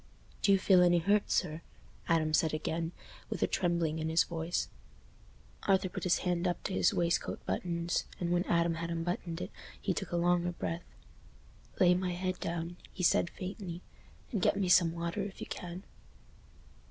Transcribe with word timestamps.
"Do 0.41 0.51
you 0.51 0.57
feel 0.57 0.81
any 0.81 0.97
hurt, 0.97 1.29
sir?" 1.29 1.61
Adam 2.07 2.33
said 2.33 2.55
again, 2.55 2.91
with 3.29 3.43
a 3.43 3.45
trembling 3.45 3.99
in 3.99 4.09
his 4.09 4.23
voice. 4.23 4.67
Arthur 5.67 5.89
put 5.89 6.05
his 6.05 6.17
hand 6.25 6.47
up 6.47 6.63
to 6.63 6.73
his 6.73 6.91
waistcoat 6.91 7.45
buttons, 7.45 8.05
and 8.19 8.31
when 8.31 8.43
Adam 8.45 8.73
had 8.73 8.89
unbuttoned 8.89 9.41
it, 9.41 9.51
he 9.79 9.93
took 9.93 10.11
a 10.11 10.17
longer 10.17 10.53
breath. 10.53 10.85
"Lay 11.79 11.93
my 11.93 12.13
head 12.13 12.39
down," 12.39 12.77
he 12.91 13.03
said, 13.03 13.29
faintly, 13.29 13.83
"and 14.31 14.41
get 14.41 14.57
me 14.57 14.69
some 14.69 14.91
water 14.91 15.21
if 15.21 15.39
you 15.39 15.45
can." 15.45 15.83